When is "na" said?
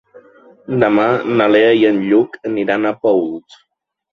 1.41-1.47